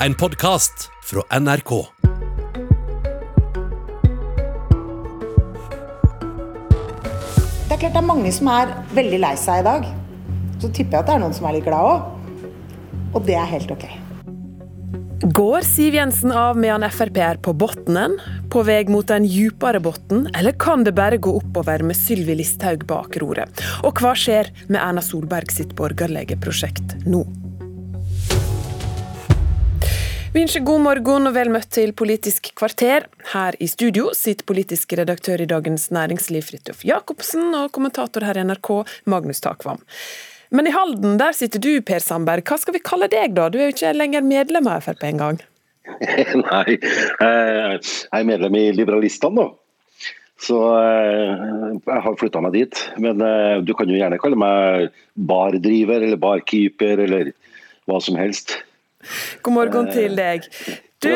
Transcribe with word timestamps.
En 0.00 0.14
podkast 0.14 0.90
fra 1.04 1.22
NRK. 1.40 1.70
Det 7.64 7.72
er 7.72 7.78
klart 7.80 7.94
det 7.94 8.02
er 8.02 8.04
mange 8.04 8.32
som 8.36 8.50
er 8.52 8.74
veldig 8.92 9.20
lei 9.22 9.30
seg 9.40 9.62
i 9.62 9.64
dag. 9.64 9.86
Så 10.60 10.68
tipper 10.68 10.98
jeg 10.98 11.00
at 11.00 11.08
det 11.08 11.14
er 11.14 11.22
noen 11.24 11.36
som 11.38 11.48
er 11.48 11.56
litt 11.56 11.64
glad 11.64 11.88
òg. 11.94 12.04
Og 13.16 13.24
det 13.24 13.38
er 13.40 13.48
helt 13.54 13.72
ok. 13.72 13.86
Går 15.40 15.64
Siv 15.64 15.96
Jensen 15.96 16.36
av 16.36 16.60
med 16.60 16.74
han 16.74 16.84
Frp 16.92 17.16
er 17.24 17.40
på 17.40 17.56
bunnen, 17.56 18.18
på 18.52 18.66
vei 18.68 18.82
mot 18.92 19.16
en 19.16 19.24
djupere 19.24 19.80
bunnen, 19.80 20.28
eller 20.36 20.60
kan 20.60 20.84
det 20.84 20.92
bare 21.00 21.16
gå 21.16 21.38
oppover 21.40 21.80
med 21.88 21.96
Sylvi 21.96 22.36
Listhaug 22.36 22.84
bak 22.84 23.16
roret? 23.24 23.64
Og 23.80 23.96
hva 23.96 24.12
skjer 24.12 24.52
med 24.68 24.76
Erna 24.76 25.00
Solberg 25.00 25.56
sitt 25.56 25.72
borgerlige 25.80 26.36
prosjekt 26.44 26.98
nå? 27.08 27.24
Vi 30.36 30.42
ønsker 30.44 30.66
god 30.68 30.82
morgen 30.84 31.30
og 31.30 31.32
vel 31.32 31.48
møtt 31.48 31.70
til 31.72 31.94
Politisk 31.96 32.50
kvarter. 32.60 33.06
Her 33.30 33.56
i 33.56 33.64
studio 33.72 34.10
sitter 34.12 34.44
politisk 34.44 34.90
redaktør 34.98 35.40
i 35.40 35.46
Dagens 35.48 35.86
Næringsliv 35.96 36.44
Fridtjof 36.44 36.82
Jacobsen 36.84 37.54
og 37.56 37.70
kommentator 37.72 38.26
her 38.28 38.36
i 38.36 38.42
NRK 38.44 38.68
Magnus 39.08 39.40
Takvam. 39.40 39.80
Men 40.52 40.68
i 40.68 40.74
Halden 40.76 41.16
der 41.16 41.32
sitter 41.38 41.64
du, 41.64 41.70
Per 41.80 42.04
Sandberg. 42.04 42.44
Hva 42.44 42.60
skal 42.60 42.76
vi 42.76 42.84
kalle 42.84 43.08
deg 43.08 43.32
da? 43.32 43.48
Du 43.48 43.56
er 43.56 43.70
jo 43.70 43.76
ikke 43.78 43.94
lenger 43.96 44.28
medlem 44.28 44.68
av 44.74 44.84
Frp 44.84 45.08
engang. 45.08 45.40
Nei, 46.44 46.76
eh, 46.76 47.80
jeg 47.80 48.12
er 48.20 48.28
medlem 48.34 48.60
i 48.60 48.66
Liberalistene, 48.76 49.40
da. 49.40 50.12
Så 50.36 50.60
eh, 50.82 51.80
jeg 51.80 52.06
har 52.10 52.20
flytta 52.20 52.44
meg 52.44 52.58
dit. 52.60 52.86
Men 53.00 53.24
eh, 53.24 53.64
du 53.64 53.72
kan 53.72 53.88
jo 53.88 53.96
gjerne 53.96 54.20
kalle 54.20 54.44
meg 54.44 54.92
bardriver 55.16 56.04
eller 56.04 56.20
barkeeper 56.28 57.06
eller 57.08 57.32
hva 57.88 58.04
som 58.04 58.20
helst. 58.20 58.58
God 59.42 59.56
morgen 59.56 59.90
til 59.92 60.16
deg. 60.18 60.46
Du, 61.02 61.10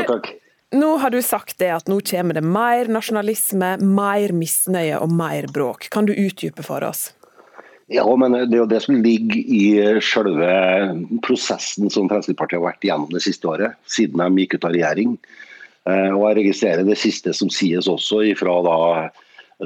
nå 0.77 0.91
har 1.03 1.11
du 1.11 1.21
sagt 1.25 1.59
det 1.59 1.71
at 1.75 1.89
nå 1.91 2.01
kommer 2.07 2.37
det 2.37 2.45
mer 2.47 2.91
nasjonalisme, 2.93 3.77
mer 3.83 4.35
misnøye 4.37 5.01
og 5.03 5.11
mer 5.15 5.49
bråk. 5.51 5.89
Kan 5.91 6.07
du 6.07 6.15
utdype 6.15 6.63
for 6.67 6.85
oss? 6.87 7.09
Ja, 7.91 8.05
men 8.15 8.37
det 8.37 8.55
er 8.55 8.61
jo 8.61 8.69
det 8.71 8.85
som 8.85 9.01
ligger 9.03 9.41
i 9.41 9.65
selve 10.07 10.51
prosessen 11.27 11.91
som 11.91 12.07
Fremskrittspartiet 12.07 12.61
har 12.61 12.69
vært 12.69 12.87
gjennom 12.87 13.11
det 13.11 13.25
siste 13.25 13.51
året, 13.51 13.75
siden 13.91 14.23
de 14.23 14.45
gikk 14.45 14.61
ut 14.61 14.69
av 14.69 14.77
regjering. 14.77 15.17
Eh, 15.91 16.13
Og 16.15 16.23
jeg 16.29 16.39
registrerer 16.39 16.87
det 16.87 17.01
siste 17.01 17.35
som 17.35 17.51
sies 17.51 17.91
også 17.91 18.23
fra 18.39 18.55
da 18.63 18.79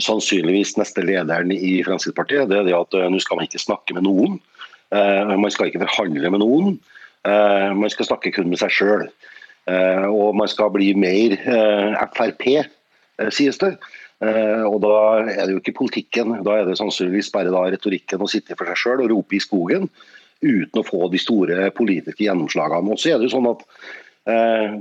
sannsynligvis 0.01 0.79
neste 0.81 1.05
lederen 1.05 1.53
i 1.53 1.77
Fremskrittspartiet. 1.85 2.49
Det 2.49 2.63
er 2.63 2.67
det 2.71 2.79
at 2.79 2.97
eh, 2.97 3.11
nå 3.13 3.21
skal 3.21 3.39
man 3.39 3.51
ikke 3.51 3.61
snakke 3.61 3.99
med 3.99 4.09
noen. 4.09 4.41
Eh, 4.89 5.37
Man 5.37 5.53
skal 5.53 5.69
ikke 5.69 5.85
forhandle 5.85 6.33
med 6.33 6.41
noen. 6.41 6.79
Eh, 7.25 7.71
Man 7.75 7.91
skal 7.91 8.07
snakke 8.07 8.33
kun 8.35 8.51
med 8.53 8.61
seg 8.61 8.71
sjøl. 8.75 9.09
Og 9.65 10.35
man 10.37 10.49
skal 10.49 10.69
bli 10.75 10.91
mer 10.93 11.33
eh, 11.41 11.95
Frp, 12.13 12.43
eh, 12.53 13.31
sies 13.33 13.57
det. 13.63 13.79
Eh, 14.21 14.63
Og 14.69 14.81
da 14.85 14.93
er 15.25 15.47
det 15.47 15.55
jo 15.55 15.63
ikke 15.63 15.79
politikken, 15.79 16.35
da 16.45 16.59
er 16.59 16.69
det 16.69 16.77
sannsynligvis 16.77 17.33
bare 17.33 17.53
da 17.55 17.65
retorikken 17.73 18.21
å 18.21 18.29
sitte 18.29 18.57
for 18.59 18.69
seg 18.69 18.77
sjøl 18.77 19.05
og 19.07 19.11
rope 19.15 19.39
i 19.39 19.41
skogen 19.41 19.89
uten 20.45 20.81
å 20.81 20.85
få 20.85 21.09
de 21.09 21.21
store 21.23 21.71
politiske 21.73 22.27
gjennomslagene. 22.27 22.93
Og 22.93 23.01
så 23.01 23.15
er 23.15 23.19
det 23.23 23.31
jo 23.31 23.39
sånn 23.39 23.49
at 23.55 23.65
eh, 24.29 24.77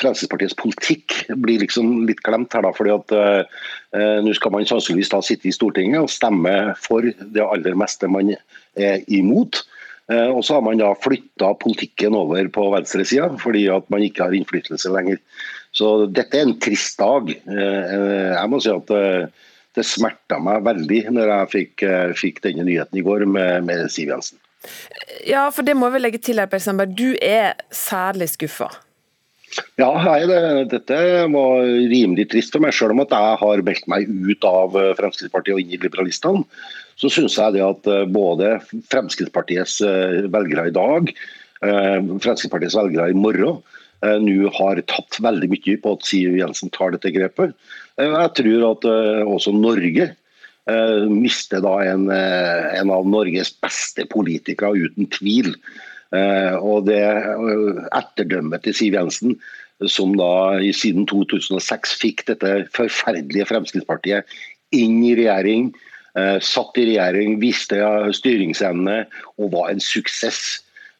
Fremskrittspartiets 0.00 0.56
politikk 0.56 1.18
blir 1.44 1.60
liksom 1.60 2.06
litt 2.08 2.22
glemt 2.24 2.56
her, 2.56 2.64
da, 2.64 2.72
fordi 2.72 2.94
at 2.96 3.12
eh, 3.16 4.22
nå 4.24 4.32
skal 4.38 4.56
man 4.56 4.64
sannsynligvis 4.68 5.12
da 5.12 5.20
sitte 5.24 5.50
i 5.50 5.54
Stortinget 5.54 6.00
og 6.00 6.12
stemme 6.12 6.54
for 6.80 7.04
det 7.04 7.44
aller 7.44 7.76
meste 7.76 8.08
man 8.08 8.32
er 8.80 9.04
imot. 9.12 9.66
Eh, 10.10 10.30
og 10.34 10.42
så 10.44 10.56
har 10.56 10.64
man 10.66 10.80
da 10.80 10.90
flytta 10.98 11.52
politikken 11.62 12.16
over 12.18 12.48
på 12.50 12.66
venstresida 12.74 13.28
fordi 13.40 13.66
at 13.70 13.86
man 13.92 14.02
ikke 14.02 14.26
har 14.26 14.34
innflytelse 14.34 14.90
lenger. 14.90 15.20
Så 15.76 16.08
dette 16.10 16.38
er 16.38 16.48
en 16.48 16.58
trist 16.58 16.98
dag. 16.98 17.30
Eh, 17.30 17.94
eh, 17.94 18.34
Jeg 18.34 18.50
må 18.50 18.60
si 18.62 18.72
at 18.74 18.90
det 19.78 19.86
smerta 19.86 20.40
meg 20.42 20.64
veldig 20.66 21.04
når 21.14 21.30
jeg 21.30 21.50
fikk, 21.54 21.82
fikk 22.18 22.40
denne 22.42 22.66
nyheten 22.66 22.98
i 22.98 23.04
går 23.06 23.22
med, 23.30 23.68
med 23.68 23.86
Siv 23.92 24.10
Jensen. 24.10 24.40
Ja, 25.24 25.46
for 25.54 25.64
det 25.64 25.76
må 25.78 25.88
vi 25.94 26.02
legge 26.02 26.18
til 26.20 26.42
her, 26.42 26.50
Per 26.50 26.60
Sandberg. 26.60 26.96
Du 26.98 27.14
er 27.22 27.54
særlig 27.70 28.32
skuffa. 28.32 28.66
Ja, 29.78 29.88
nei, 30.02 30.18
det, 30.26 30.40
dette 30.74 30.98
var 31.30 31.62
rimelig 31.62 32.26
trist 32.34 32.52
for 32.54 32.62
meg. 32.62 32.74
Selv 32.74 32.96
om 32.96 33.04
at 33.06 33.14
jeg 33.14 33.38
har 33.40 33.62
meldt 33.66 33.88
meg 33.90 34.10
ut 34.10 34.46
av 34.46 34.74
Fremskrittspartiet 34.98 35.54
og 35.54 35.62
inn 35.62 35.78
i 35.78 35.80
Liberalistene, 35.80 36.44
så 37.00 37.08
syns 37.12 37.38
jeg 37.38 37.56
det 37.56 37.64
at 37.64 37.88
eh, 37.88 38.06
både 38.12 38.56
Fremskrittspartiets 38.92 39.80
eh, 39.86 40.22
velgere 40.32 40.68
i 40.68 40.74
dag, 40.76 41.12
eh, 41.64 41.98
Fremskrittspartiets 42.20 42.76
velgere 42.78 43.10
i 43.12 43.18
morgen, 43.18 43.62
nå 44.00 44.48
har 44.56 44.78
tatt 44.88 45.18
veldig 45.20 45.50
mye 45.52 45.74
på 45.84 45.90
at 45.92 46.06
Siv 46.08 46.32
Jensen 46.38 46.70
tar 46.72 46.94
dette 46.94 47.10
grepet. 47.12 47.50
Jeg 48.00 48.30
tror 48.38 48.62
at 48.70 48.86
også 49.28 49.52
Norge 49.52 50.06
mister 51.12 51.60
da 51.60 51.74
en, 51.84 52.06
en 52.08 52.92
av 52.94 53.04
Norges 53.04 53.50
beste 53.60 54.06
politikere, 54.08 54.88
uten 54.88 55.10
tvil. 55.12 55.52
Og 56.64 56.88
det 56.88 57.02
etterdømmet 57.92 58.64
til 58.64 58.78
Siv 58.78 58.96
Jensen, 58.96 59.36
som 59.84 60.16
da 60.16 60.32
siden 60.72 61.04
2006 61.12 61.92
fikk 62.00 62.24
dette 62.32 62.56
forferdelige 62.72 63.50
Fremskrittspartiet 63.52 64.32
inn 64.72 64.96
i 65.04 65.12
regjering, 65.20 65.74
satt 66.42 66.78
i 66.80 66.88
regjering, 66.88 67.36
viste 67.42 67.76
styringsevne 68.16 69.04
og 69.38 69.52
var 69.54 69.70
en 69.70 69.82
suksess. 69.84 70.58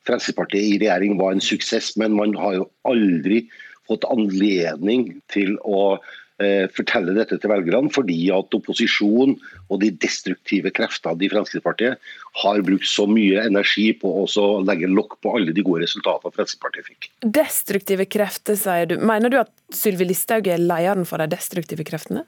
Fremskrittspartiet 0.09 0.65
i 0.65 0.78
regjering 0.84 1.19
var 1.19 1.34
en 1.34 1.43
suksess, 1.44 1.93
men 2.00 2.15
man 2.16 2.37
har 2.38 2.60
jo 2.60 2.71
aldri 2.88 3.43
fått 3.91 4.06
anledning 4.10 5.09
til 5.32 5.56
å 5.66 5.98
eh, 6.41 6.66
fortelle 6.72 7.15
dette 7.16 7.38
til 7.41 7.53
velgerne, 7.53 7.91
fordi 7.93 8.19
at 8.34 8.56
opposisjon 8.56 9.34
og 9.69 9.82
de 9.82 9.91
destruktive 10.03 10.72
kreftene 10.76 11.27
i 11.27 11.31
Fremskrittspartiet 11.32 12.10
har 12.44 12.65
brukt 12.66 12.88
så 12.88 13.06
mye 13.10 13.42
energi 13.42 13.91
på 13.98 14.12
å 14.22 14.48
legge 14.66 14.91
lokk 14.91 15.19
på 15.25 15.34
alle 15.37 15.54
de 15.56 15.65
gode 15.66 15.84
resultatene 15.84 16.34
Fremskrittspartiet 16.37 16.91
fikk. 16.91 17.10
Destruktive 17.41 18.06
krefter, 18.10 18.59
sier 18.60 18.91
du. 18.91 18.98
Mener 19.03 19.32
du 19.32 19.41
at 19.42 19.53
Sylvi 19.75 20.09
Listhaug 20.10 20.48
er 20.50 20.62
lederen 20.62 21.09
for 21.09 21.22
de 21.22 21.31
destruktive 21.34 21.87
kreftene? 21.87 22.25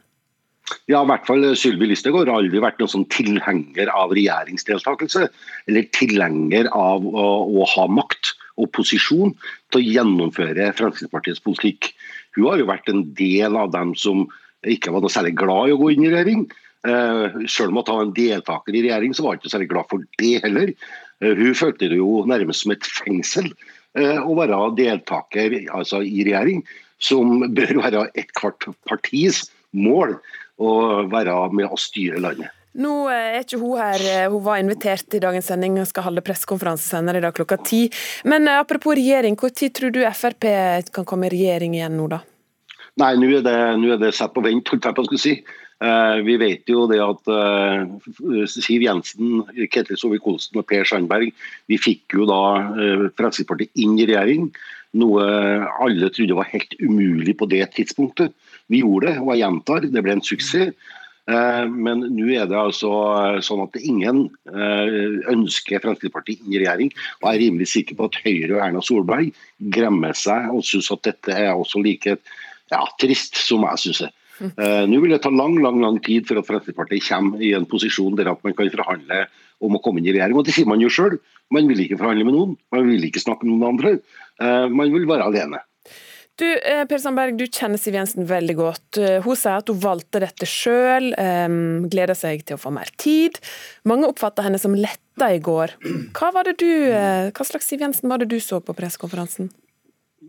Ja, 0.90 1.02
i 1.02 1.08
hvert 1.08 1.26
fall 1.28 1.44
Sylvi 1.58 1.88
Listhaug 1.90 2.20
har 2.20 2.30
aldri 2.32 2.60
vært 2.62 2.78
noen 2.80 2.90
sånn 2.90 3.08
tilhenger 3.12 3.90
av 3.92 4.14
regjeringsdeltakelse, 4.16 5.26
eller 5.70 5.90
tilhenger 5.96 6.70
av 6.76 7.04
å, 7.06 7.26
å 7.46 7.66
ha 7.74 7.86
makt 7.90 8.32
og 8.60 8.70
posisjon 8.76 9.34
til 9.72 9.80
å 9.80 9.84
gjennomføre 9.84 10.72
Fremskrittspartiets 10.78 11.42
politikk. 11.44 11.92
Hun 12.36 12.50
har 12.50 12.60
jo 12.60 12.68
vært 12.70 12.90
en 12.92 13.04
del 13.18 13.56
av 13.58 13.72
dem 13.74 13.94
som 13.98 14.26
ikke 14.68 14.92
var 14.94 15.02
noe 15.02 15.12
særlig 15.12 15.34
glad 15.40 15.70
i 15.70 15.76
å 15.76 15.80
gå 15.80 15.92
inn 15.92 16.06
i 16.06 16.12
regjering. 16.12 16.44
Eh, 16.82 17.38
selv 17.50 17.70
om 17.70 17.80
hun 17.80 17.88
var 17.88 18.04
en 18.06 18.16
deltaker 18.16 18.74
i 18.74 18.84
regjering, 18.86 19.14
så 19.14 19.24
var 19.24 19.36
hun 19.36 19.42
ikke 19.42 19.54
særlig 19.54 19.70
glad 19.72 19.90
for 19.90 20.06
det 20.22 20.34
heller. 20.44 20.74
Eh, 21.22 21.34
hun 21.38 21.58
følte 21.58 21.90
det 21.90 21.98
jo 22.00 22.22
nærmest 22.30 22.64
som 22.64 22.74
et 22.74 22.88
fengsel 22.98 23.50
eh, 23.98 24.18
å 24.18 24.36
være 24.38 24.60
deltaker 24.78 25.58
altså, 25.74 26.02
i 26.02 26.26
regjering, 26.26 26.62
som 27.02 27.42
bør 27.54 27.82
være 27.82 28.06
ethvert 28.18 28.68
partis 28.86 29.44
mål 29.72 30.16
å 30.62 30.74
være 31.10 31.36
med 31.56 31.70
å 31.70 31.80
styre 31.80 32.22
landet. 32.22 32.52
Nå 32.80 32.92
eh, 33.12 33.36
er 33.36 33.42
ikke 33.44 33.60
hun 33.60 33.76
her, 33.76 34.02
eh, 34.08 34.28
hun 34.32 34.40
var 34.44 34.60
invitert 34.62 35.04
til 35.12 35.20
dagens 35.20 35.50
sending 35.50 35.76
og 35.80 35.88
skal 35.90 36.06
holde 36.06 36.24
pressekonferanse 36.24 36.88
senere 36.94 37.20
i 37.20 37.24
dag 37.24 37.34
klokka 37.36 37.58
ti. 37.60 37.82
Men 38.28 38.48
eh, 38.48 38.60
apropos 38.62 38.96
regjering, 38.96 39.36
når 39.36 39.72
tror 39.76 39.92
du 39.92 40.00
Frp 40.08 40.46
kan 40.94 41.08
komme 41.08 41.28
i 41.28 41.34
regjering 41.34 41.76
igjen 41.76 41.98
nå, 41.98 42.08
da? 42.14 42.22
Nei, 43.00 43.12
nå 43.20 43.28
er 43.28 43.44
det, 43.44 43.58
nå 43.80 43.92
er 43.92 44.00
det 44.00 44.14
satt 44.16 44.32
på 44.32 44.44
vent, 44.44 44.68
holdt 44.68 44.88
jeg 44.88 44.96
på 44.96 45.04
å 45.04 45.20
si. 45.20 45.36
Vi 45.82 46.34
vet 46.38 46.68
jo 46.70 46.84
det 46.86 47.00
at 47.02 47.26
Siv 48.52 48.84
Jensen, 48.84 49.40
Ketil 49.72 49.98
Solvik-Olsen 49.98 50.60
og 50.60 50.66
Per 50.68 50.86
Sandberg 50.86 51.32
vi 51.72 51.78
fikk 51.80 52.14
jo 52.20 52.26
da 52.28 52.38
Fremskrittspartiet 53.16 53.82
inn 53.82 53.96
i 53.96 54.06
regjering. 54.06 54.44
Noe 54.92 55.24
alle 55.80 56.10
trodde 56.12 56.36
var 56.36 56.50
helt 56.52 56.74
umulig 56.80 57.36
på 57.40 57.48
det 57.48 57.64
tidspunktet. 57.76 58.34
Vi 58.68 58.82
gjorde 58.82 59.08
det, 59.08 59.20
og 59.22 59.32
jeg 59.32 59.44
gjentar, 59.44 59.86
det 59.88 60.02
ble 60.04 60.18
en 60.18 60.24
suksess. 60.24 60.74
Eh, 61.30 61.66
Men 61.70 62.02
nå 62.10 62.26
er 62.34 62.48
det 62.50 62.58
altså 62.58 62.90
sånn 63.46 63.62
at 63.64 63.76
ingen 63.78 64.24
eh, 64.50 65.20
ønsker 65.32 65.82
Fremskrittspartiet 65.84 66.42
inn 66.42 66.56
i 66.56 66.62
regjering. 66.64 66.90
Og 67.20 67.28
jeg 67.28 67.34
er 67.36 67.44
rimelig 67.46 67.68
sikker 67.72 67.98
på 67.98 68.08
at 68.10 68.18
Høyre 68.24 68.56
og 68.56 68.64
Erna 68.66 68.82
Solberg 68.84 69.30
gremmer 69.74 70.16
seg 70.18 70.50
og 70.52 70.66
syns 70.66 70.90
at 70.94 71.04
dette 71.06 71.36
er 71.36 71.54
også 71.54 71.82
like 71.84 72.18
ja, 72.18 72.82
trist 73.00 73.38
som 73.38 73.64
jeg 73.68 73.84
syns 73.84 74.02
det. 74.06 74.10
Eh, 74.42 74.82
Nå 74.90 74.98
vil 75.04 75.14
det 75.14 75.22
ta 75.22 75.30
lang 75.30 75.54
lang, 75.62 75.78
lang 75.84 76.00
tid 76.02 76.26
for 76.26 76.40
at 76.40 76.48
Fremskrittspartiet 76.48 77.06
kommer 77.06 77.42
i 77.44 77.54
en 77.56 77.68
posisjon 77.70 78.18
der 78.18 78.32
at 78.32 78.42
man 78.42 78.56
kan 78.58 78.72
forhandle 78.74 79.26
om 79.62 79.78
å 79.78 79.82
komme 79.82 80.02
inn 80.02 80.10
i 80.10 80.16
regjering. 80.16 80.36
Og 80.40 80.48
Det 80.48 80.56
sier 80.56 80.66
man 80.66 80.82
jo 80.82 80.90
sjøl. 80.90 81.20
Man 81.52 81.68
vil 81.68 81.84
ikke 81.84 82.00
forhandle 82.00 82.26
med 82.26 82.36
noen, 82.36 82.56
man 82.72 82.88
vil 82.88 83.04
ikke 83.08 83.22
snakke 83.22 83.46
med 83.46 83.56
noen 83.56 83.74
andre. 83.74 83.96
Eh, 84.40 84.68
Man 84.72 84.92
vil 84.92 85.06
være 85.08 85.28
alene. 85.28 85.60
Du, 86.40 86.46
eh, 86.48 86.84
Per 86.88 86.98
Sandberg, 86.98 87.36
du 87.36 87.44
kjenner 87.44 87.78
Siv 87.78 87.94
Jensen 87.94 88.26
veldig 88.26 88.56
godt. 88.56 88.98
Eh, 88.98 89.20
Hun 89.22 89.36
sier 89.36 89.60
at 89.60 89.68
hun 89.68 89.78
valgte 89.78 90.22
dette 90.22 90.48
sjøl, 90.48 91.12
gleder 91.92 92.16
seg 92.16 92.44
til 92.46 92.56
å 92.56 92.62
få 92.62 92.72
mer 92.72 92.88
tid. 92.96 93.38
Mange 93.84 94.08
oppfatta 94.08 94.42
henne 94.42 94.58
som 94.58 94.74
letta 94.74 95.28
i 95.28 95.38
går. 95.38 95.76
Hva, 96.16 96.32
var 96.32 96.44
det 96.48 96.56
du, 96.58 96.72
hva 97.28 97.44
slags 97.44 97.68
Siv 97.68 97.84
Jensen 97.84 98.08
var 98.08 98.18
det 98.18 98.30
du 98.32 98.40
så 98.40 98.62
på 98.64 98.74
pressekonferansen? 98.74 99.52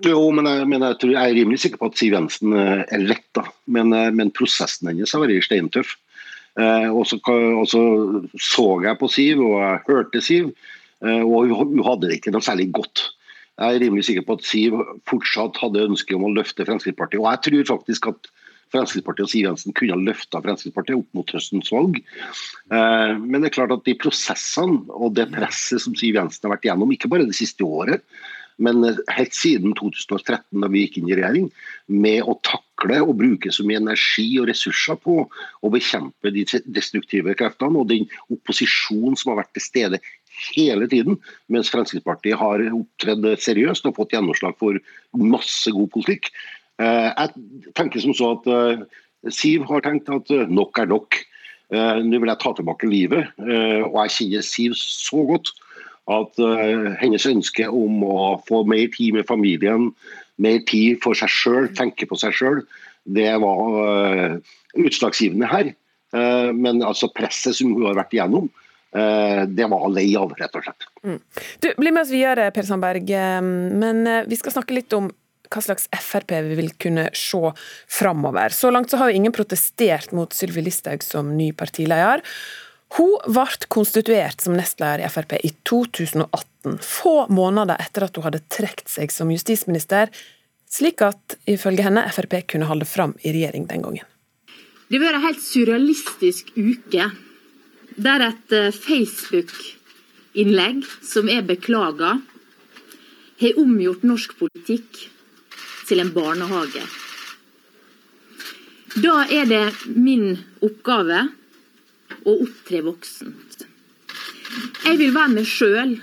Jo, 0.03 0.31
men 0.33 0.45
jeg, 0.49 0.67
men 0.67 0.81
jeg, 0.81 0.99
tror, 0.99 1.11
jeg, 1.13 1.23
er 1.23 1.37
rimelig 1.37 1.59
sikker 1.63 1.79
på 1.79 1.87
at 1.87 1.97
Siv 1.97 2.13
Jensen 2.17 2.53
er 2.53 2.99
letta. 2.99 3.47
Men, 3.65 3.89
men 3.89 4.33
prosessen 4.35 4.91
hennes 4.91 5.13
har 5.13 5.23
vært 5.23 5.47
steintøff. 5.47 5.95
Og 6.93 7.07
så, 7.07 7.17
så 8.37 8.67
jeg 8.83 8.99
på 8.99 9.09
Siv, 9.09 9.39
og 9.41 9.55
jeg 9.63 9.83
hørte 9.87 10.21
Siv, 10.21 10.51
og 11.03 11.51
hun 11.51 11.83
hadde 11.83 12.07
det 12.07 12.19
ikke 12.19 12.31
noe 12.33 12.45
særlig 12.45 12.69
godt. 12.75 13.09
Jeg 13.59 13.75
er 13.75 13.83
rimelig 13.83 14.07
sikker 14.07 14.25
på 14.25 14.37
at 14.39 14.45
Siv 14.47 14.79
fortsatt 15.09 15.59
hadde 15.61 15.85
ønske 15.85 16.15
om 16.17 16.25
å 16.25 16.31
løfte 16.33 16.65
Fremskrittspartiet. 16.65 17.21
Og 17.21 17.29
jeg 17.29 17.43
tror 17.47 17.77
faktisk 17.77 18.07
at 18.09 18.29
Fremskrittspartiet 18.73 19.27
og 19.27 19.29
Siv 19.29 19.45
Jensen 19.45 19.75
kunne 19.77 19.93
ha 19.93 20.05
løfta 20.09 20.41
Fremskrittspartiet 20.41 20.97
opp 20.97 21.17
mot 21.17 21.33
høstens 21.35 21.69
valg. 21.73 21.99
Eh, 22.73 23.11
men 23.19 23.37
det 23.37 23.51
er 23.51 23.57
klart 23.59 23.75
at 23.75 23.85
de 23.85 23.93
prosessene 24.01 24.81
og 24.89 25.13
det 25.19 25.27
presset 25.35 25.83
som 25.83 25.93
Siv 25.99 26.17
Jensen 26.17 26.47
har 26.47 26.55
vært 26.55 26.65
gjennom, 26.69 26.93
ikke 26.95 27.11
bare 27.13 27.27
det 27.29 27.37
siste 27.37 27.67
året, 27.67 28.01
men 28.61 28.83
helt 29.13 29.35
siden 29.35 29.73
2013, 29.79 30.43
da 30.61 30.69
vi 30.71 30.83
gikk 30.85 30.99
inn 30.99 31.11
i 31.11 31.17
regjering, 31.17 31.47
med 31.87 32.27
å 32.29 32.37
takle 32.45 32.99
og 33.03 33.17
bruke 33.19 33.51
så 33.53 33.65
mye 33.67 33.81
energi 33.81 34.27
og 34.41 34.49
ressurser 34.51 34.99
på 35.03 35.21
å 35.25 35.71
bekjempe 35.73 36.33
de 36.35 36.45
destruktive 36.65 37.35
kreftene 37.39 37.81
og 37.81 37.89
den 37.91 38.05
opposisjonen 38.33 39.17
som 39.19 39.33
har 39.33 39.43
vært 39.43 39.53
til 39.57 39.67
stede 39.67 40.01
hele 40.53 40.87
tiden, 40.89 41.19
mens 41.51 41.71
Fremskrittspartiet 41.73 42.39
har 42.39 42.63
opptredd 42.73 43.27
seriøst 43.41 43.85
og 43.89 43.97
fått 43.99 44.15
gjennomslag 44.15 44.57
for 44.59 44.79
masse 45.17 45.71
god 45.73 45.91
politikk. 45.93 46.31
Eh, 46.81 47.09
jeg 47.11 47.73
tenker 47.77 48.01
som 48.01 48.15
så 48.17 48.33
at 48.37 48.49
eh, 48.49 48.83
Siv 49.31 49.63
har 49.69 49.85
tenkt 49.85 50.09
at 50.11 50.31
eh, 50.33 50.49
nok 50.49 50.81
er 50.81 50.89
nok. 50.91 51.21
Nå 51.73 52.19
vil 52.21 52.29
jeg 52.29 52.37
ta 52.37 52.51
tilbake 52.53 52.85
livet, 52.85 53.31
og 53.39 53.95
jeg 53.95 54.11
kjenner 54.13 54.43
Siv 54.45 54.75
så 54.77 55.23
godt 55.25 55.47
at 56.11 56.39
hennes 56.99 57.25
ønske 57.29 57.67
om 57.71 58.01
å 58.03 58.17
få 58.47 58.63
mer 58.67 58.89
tid 58.91 59.15
med 59.15 59.27
familien, 59.29 59.91
mer 60.41 60.59
tid 60.67 60.99
for 61.03 61.15
seg 61.15 61.31
sjøl, 61.31 61.69
tenke 61.77 62.07
på 62.09 62.17
seg 62.19 62.35
sjøl, 62.35 62.59
det 63.03 63.31
var 63.43 64.41
utslagsgivende 64.79 65.47
her. 65.47 65.71
Men 66.55 66.83
altså 66.83 67.07
presset 67.15 67.55
som 67.55 67.71
hun 67.73 67.87
har 67.87 67.97
vært 68.01 68.15
igjennom, 68.17 68.49
det 68.93 69.67
var 69.71 69.87
lei 69.95 70.09
av, 70.19 70.35
rett 70.37 70.59
og 70.59 70.67
slett. 70.67 70.87
Mm. 71.01 71.19
Du, 71.63 71.69
Bli 71.79 71.91
med 71.91 72.03
oss 72.03 72.13
videre, 72.13 72.51
Per 72.53 72.67
Sandberg. 72.67 73.09
Men 73.79 74.03
vi 74.29 74.37
skal 74.39 74.57
snakke 74.59 74.75
litt 74.75 74.93
om 74.97 75.09
hva 75.53 75.61
slags 75.61 75.87
Frp 76.01 76.33
vi 76.47 76.57
vil 76.57 76.71
kunne 76.81 77.07
se 77.17 77.53
framover. 77.91 78.53
Så 78.55 78.71
langt 78.73 78.91
så 78.91 78.99
har 79.01 79.11
jo 79.11 79.21
ingen 79.21 79.35
protestert 79.35 80.13
mot 80.15 80.33
Sylvi 80.33 80.65
Listhaug 80.65 81.05
som 81.05 81.33
ny 81.37 81.51
partileder. 81.57 82.23
Hun 82.93 83.15
ble 83.25 83.47
konstituert 83.73 84.43
som 84.43 84.53
nestleder 84.57 85.01
i 85.01 85.07
Frp 85.09 85.33
i 85.41 85.49
2018, 85.65 86.77
få 86.77 87.27
måneder 87.33 87.81
etter 87.81 88.03
at 88.05 88.15
hun 88.17 88.25
hadde 88.27 88.45
trukket 88.53 88.89
seg 88.91 89.11
som 89.13 89.31
justisminister, 89.33 90.05
slik 90.69 91.01
at 91.05 91.37
ifølge 91.49 91.83
henne 91.87 92.11
Frp 92.13 92.33
kunne 92.53 92.69
holde 92.69 92.85
fram 92.89 93.13
i 93.23 93.33
regjering 93.33 93.65
den 93.71 93.81
gangen. 93.85 94.05
Det 94.89 94.99
vært 95.01 95.15
en 95.17 95.25
helt 95.25 95.41
surrealistisk 95.41 96.43
uke, 96.53 97.05
der 97.97 98.19
et 98.27 98.51
eh, 98.53 98.71
Facebook-innlegg 98.73 100.85
som 101.05 101.29
er 101.33 101.41
beklaga, 101.47 102.21
har 103.41 103.59
omgjort 103.59 104.03
norsk 104.05 104.37
politikk 104.37 105.09
til 105.87 105.99
en 106.03 106.13
barnehage. 106.13 106.83
Da 109.01 109.25
er 109.33 109.45
det 109.49 109.73
min 109.89 110.37
oppgave 110.61 111.29
å 112.23 112.35
opptre 112.45 112.83
voksent. 112.85 113.65
Jeg 114.85 114.99
vil 114.99 115.13
være 115.15 115.33
meg 115.37 115.49
sjøl. 115.49 115.97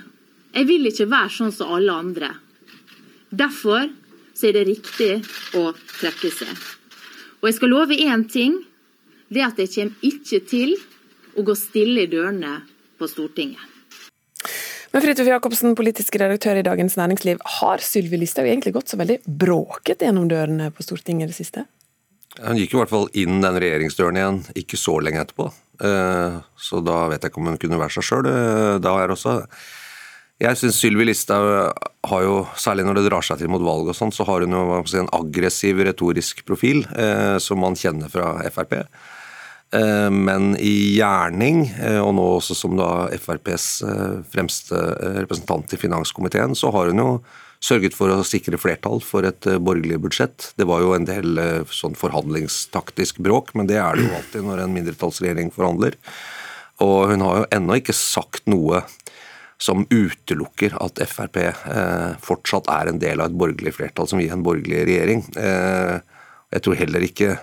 Jeg 0.51 0.67
vil 0.67 0.89
ikke 0.89 1.07
være 1.11 1.33
sånn 1.37 1.53
som 1.55 1.71
alle 1.77 1.95
andre. 2.03 2.31
Derfor 3.31 3.87
er 4.41 4.55
det 4.57 4.63
riktig 4.67 5.11
å 5.57 5.69
trekke 5.99 6.31
seg. 6.33 6.51
Og 7.41 7.49
jeg 7.49 7.57
skal 7.59 7.73
love 7.73 7.97
én 7.97 8.25
ting. 8.29 8.57
Det 9.31 9.43
at 9.45 9.59
jeg 9.61 9.71
kommer 9.75 10.07
ikke 10.09 10.41
til 10.49 10.73
å 11.37 11.45
gå 11.47 11.55
stille 11.55 12.03
i 12.03 12.09
dørene 12.11 12.57
på 12.99 13.07
Stortinget. 13.07 13.67
Men 14.91 15.03
Fridtjof 15.05 15.29
Jacobsen, 15.29 15.75
politisk 15.79 16.17
redaktør 16.19 16.59
i 16.59 16.65
Dagens 16.67 16.97
Næringsliv. 16.99 17.39
Har 17.61 17.79
Sylvi 17.85 18.19
Listhaug 18.19 18.49
egentlig 18.49 18.73
gått 18.75 18.91
så 18.91 18.99
veldig 18.99 19.21
bråket 19.23 20.03
gjennom 20.03 20.27
dørene 20.27 20.67
på 20.75 20.83
Stortinget 20.83 21.29
i 21.29 21.31
det 21.31 21.37
siste? 21.37 21.63
Hun 22.41 22.59
gikk 22.59 22.75
i 22.75 22.79
hvert 22.81 22.91
fall 22.91 23.07
inn 23.15 23.39
den 23.43 23.59
regjeringsdøren 23.63 24.19
igjen, 24.19 24.41
ikke 24.59 24.79
så 24.79 24.97
lenge 25.03 25.23
etterpå. 25.23 25.47
Eh, 25.81 26.41
så 26.57 26.81
da 26.85 27.05
vet 27.11 27.23
jeg 27.23 27.33
ikke 27.33 27.41
om 27.41 27.51
hun 27.51 27.61
kunne 27.61 27.79
være 27.81 27.95
seg 27.97 28.07
sjøl 28.07 28.29
eh, 28.31 28.75
da 28.83 28.97
her 28.99 29.13
også. 29.15 29.39
Jeg 30.41 30.57
syns 30.57 30.79
Sylvi 30.81 31.05
Listhaug 31.05 31.47
har 32.09 32.21
jo, 32.25 32.37
særlig 32.57 32.87
når 32.87 32.97
det 32.97 33.07
drar 33.11 33.25
seg 33.25 33.41
til 33.41 33.51
mot 33.53 33.61
valg 33.61 33.91
og 33.91 33.97
sånn, 33.97 34.13
så 34.13 34.25
har 34.25 34.41
hun 34.41 34.55
jo 34.57 34.81
en 34.81 35.11
aggressiv 35.13 35.83
retorisk 35.85 36.41
profil 36.47 36.81
eh, 36.97 37.37
som 37.41 37.61
man 37.61 37.77
kjenner 37.77 38.09
fra 38.09 38.33
Frp. 38.49 38.79
Eh, 39.71 40.09
men 40.11 40.55
i 40.59 40.97
gjerning, 40.97 41.63
eh, 41.79 41.99
og 42.01 42.15
nå 42.17 42.25
også 42.39 42.57
som 42.57 42.75
da 42.79 43.07
FrPs 43.15 43.67
eh, 43.87 44.17
fremste 44.33 44.81
representant 45.21 45.71
i 45.71 45.79
finanskomiteen, 45.79 46.57
så 46.59 46.73
har 46.75 46.91
hun 46.91 46.99
jo 46.99 47.11
sørget 47.61 47.95
for 47.95 48.09
å 48.09 48.23
sikre 48.25 48.59
flertall 48.59 49.03
for 49.05 49.27
et 49.27 49.45
borgerlig 49.61 49.99
budsjett. 50.01 50.51
Det 50.57 50.65
var 50.69 50.81
jo 50.83 50.95
en 50.95 51.05
del 51.05 51.37
sånn 51.69 51.97
forhandlingstaktisk 51.97 53.21
bråk, 53.21 53.53
men 53.57 53.69
det 53.69 53.77
er 53.81 53.97
det 53.97 54.07
jo 54.07 54.15
alltid 54.17 54.47
når 54.47 54.63
en 54.63 54.73
mindretallsregjering 54.75 55.53
forhandler. 55.53 55.97
Og 56.81 57.13
hun 57.13 57.21
har 57.25 57.43
jo 57.43 57.49
ennå 57.53 57.77
ikke 57.77 57.95
sagt 57.97 58.49
noe 58.49 58.81
som 59.61 59.85
utelukker 59.93 60.73
at 60.81 60.97
Frp 61.05 61.37
fortsatt 62.25 62.69
er 62.73 62.89
en 62.89 63.01
del 63.01 63.21
av 63.21 63.29
et 63.29 63.37
borgerlig 63.37 63.75
flertall 63.77 64.09
som 64.09 64.21
gir 64.21 64.33
en 64.33 64.45
borgerlig 64.45 64.87
regjering. 64.89 65.21
jeg 65.35 66.63
tror 66.65 66.79
heller 66.81 67.05
ikke 67.05 67.35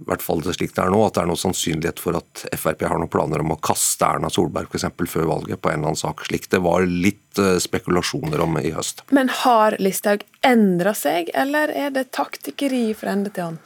i 0.00 0.06
hvert 0.08 0.22
fall 0.24 0.40
det 0.44 0.54
slik 0.56 0.72
det 0.76 0.84
er 0.84 0.92
nå, 0.92 1.00
at 1.04 1.16
det 1.16 1.22
er 1.22 1.28
noe 1.28 1.40
sannsynlighet 1.40 2.00
for 2.00 2.16
at 2.16 2.44
Frp 2.56 2.86
har 2.88 3.00
noen 3.00 3.10
planer 3.12 3.42
om 3.42 3.52
å 3.52 3.58
kaste 3.60 4.06
Erna 4.06 4.30
Solberg 4.32 4.70
f.eks. 4.70 4.86
før 5.12 5.28
valget 5.28 5.60
på 5.60 5.70
en 5.70 5.80
eller 5.80 5.92
annen 5.92 6.00
sak, 6.00 6.24
slik 6.28 6.48
det 6.52 6.62
var 6.64 6.86
litt 6.88 7.40
eh, 7.40 7.58
spekulasjoner 7.60 8.40
om 8.40 8.56
i 8.62 8.72
høst. 8.72 9.04
Men 9.12 9.32
har 9.42 9.76
Listhaug 9.82 10.24
endra 10.46 10.94
seg, 10.96 11.28
eller 11.36 11.72
er 11.74 11.92
det 11.94 12.08
taktikkeri 12.16 12.90
fra 12.96 13.12
ende 13.12 13.34
til 13.34 13.50
annen? 13.50 13.60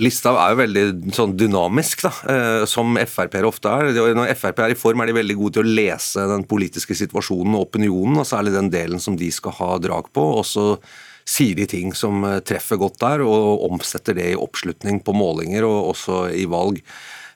Listhaug 0.00 0.40
er 0.40 0.54
jo 0.54 0.58
veldig 0.58 1.14
sånn 1.14 1.36
dynamisk, 1.38 2.06
da, 2.08 2.12
eh, 2.32 2.64
som 2.70 2.96
Frp-er 2.98 3.46
ofte 3.46 3.70
er. 3.70 3.92
Når 4.16 4.32
Frp 4.40 4.64
er 4.64 4.74
i 4.74 4.78
form, 4.78 5.04
er 5.04 5.12
de 5.12 5.18
veldig 5.20 5.36
gode 5.38 5.58
til 5.58 5.66
å 5.66 5.74
lese 5.82 6.24
den 6.32 6.46
politiske 6.50 6.96
situasjonen 6.98 7.54
og 7.54 7.68
opinionen, 7.68 8.18
og 8.18 8.26
særlig 8.26 8.56
den 8.56 8.72
delen 8.72 9.02
som 9.02 9.18
de 9.20 9.28
skal 9.34 9.54
ha 9.60 9.74
drag 9.78 10.10
på. 10.16 10.24
og 10.40 10.48
så 10.48 10.66
sier 11.24 11.56
de 11.56 11.66
ting 11.68 11.94
som 11.96 12.24
eh, 12.28 12.40
treffer 12.44 12.80
godt 12.80 13.00
der, 13.02 13.24
og 13.24 13.64
omsetter 13.70 14.16
det 14.16 14.30
i 14.32 14.38
oppslutning 14.38 15.00
på 15.04 15.14
målinger 15.16 15.66
og 15.66 15.94
også 15.94 16.26
i 16.36 16.44
valg. 16.50 16.80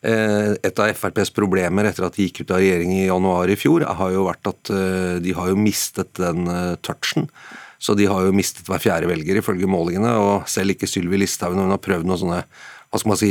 Eh, 0.07 0.53
et 0.63 0.83
av 0.83 0.93
FrPs 0.95 1.33
problemer 1.35 1.89
etter 1.89 2.07
at 2.07 2.19
de 2.19 2.29
gikk 2.29 2.45
ut 2.45 2.53
av 2.53 2.63
regjering 2.63 2.93
i 2.95 3.07
januar 3.09 3.51
i 3.51 3.59
fjor, 3.59 3.87
har 4.01 4.13
jo 4.15 4.27
vært 4.29 4.53
at 4.53 4.75
eh, 4.75 5.17
de 5.25 5.35
har 5.37 5.51
jo 5.53 5.59
mistet 5.59 6.13
den 6.21 6.47
touchen. 6.85 7.31
Så 7.79 7.95
de 7.95 8.09
har 8.11 8.25
jo 8.27 8.35
mistet 8.35 8.67
hver 8.67 8.83
fjerde 8.83 9.07
velger, 9.07 9.39
ifølge 9.39 9.69
målingene. 9.71 10.11
Og 10.19 10.49
selv 10.51 10.75
ikke 10.75 10.89
Sylvi 10.91 11.21
Listhaug, 11.21 11.55
når 11.55 11.69
hun 11.69 11.75
har 11.77 11.85
prøvd 11.85 12.09
noen 12.09 12.21
sånne 12.25 12.41
hva 12.89 12.99
skal 12.99 13.13
man 13.13 13.21
si, 13.21 13.29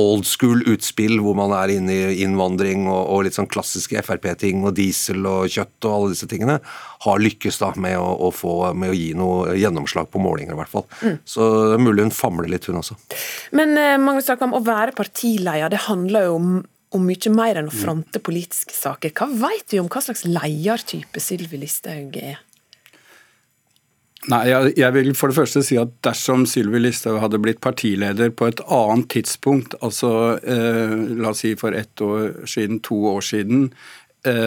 old 0.00 0.26
school 0.28 0.60
utspill 0.68 1.16
hvor 1.24 1.36
man 1.38 1.54
er 1.56 1.72
inne 1.76 1.94
i 1.94 2.18
innvandring 2.24 2.84
og, 2.84 3.00
og 3.14 3.24
litt 3.24 3.36
sånn 3.36 3.48
klassiske 3.48 4.02
Frp-ting 4.04 4.64
og 4.66 4.76
diesel 4.76 5.24
og 5.28 5.48
kjøtt 5.52 5.88
og 5.88 5.94
alle 5.94 6.12
disse 6.12 6.28
tingene, 6.30 6.58
har 7.06 7.22
lykkes 7.22 7.60
da 7.62 7.72
med 7.80 7.96
å, 8.00 8.06
å, 8.28 8.30
få, 8.34 8.54
med 8.76 8.92
å 8.92 8.96
gi 8.96 9.10
noe 9.16 9.56
gjennomslag 9.56 10.10
på 10.12 10.22
målinger, 10.22 10.56
i 10.56 10.60
hvert 10.60 10.72
fall. 10.72 10.86
Mm. 11.00 11.18
Så 11.24 11.50
det 11.70 11.74
er 11.78 11.84
mulig 11.86 12.06
hun 12.08 12.14
famler 12.14 12.52
litt, 12.52 12.68
hun 12.68 12.80
også. 12.82 12.98
Men 13.56 13.76
eh, 13.80 13.96
Magnus 14.00 14.28
om 14.36 14.56
å 14.58 14.64
være 14.64 14.96
partileder, 14.96 15.72
det 15.72 15.86
handler 15.88 16.30
jo 16.30 16.40
om 16.40 16.56
om 16.94 17.02
mye 17.02 17.32
mer 17.34 17.58
enn 17.60 17.66
å 17.68 17.74
fronte 17.74 18.20
politiske 18.22 18.72
saker. 18.72 19.10
Hva 19.16 19.26
vet 19.26 19.74
vi 19.74 19.80
om 19.82 19.88
hva 19.90 20.00
slags 20.00 20.22
ledertype 20.28 21.20
Sylvi 21.20 21.58
Listhaug 21.60 22.14
er? 22.20 22.38
Nei, 24.26 24.40
jeg, 24.48 24.72
jeg, 24.80 24.92
vil 24.96 25.12
for 25.14 25.30
det 25.30 25.36
første 25.36 25.60
si 25.62 25.76
at 25.78 25.92
dersom 26.02 26.46
Sylvi 26.50 26.80
Listhaug 26.80 27.20
hadde 27.22 27.38
blitt 27.42 27.60
partileder 27.62 28.32
på 28.34 28.48
et 28.48 28.62
annet 28.72 29.10
tidspunkt, 29.12 29.76
altså 29.84 30.10
eh, 30.40 30.96
la 31.20 31.30
oss 31.30 31.44
si 31.44 31.52
for 31.60 31.76
ett 31.76 32.00
år 32.02 32.48
siden, 32.48 32.80
to 32.82 32.96
år 33.12 33.22
siden, 33.22 33.68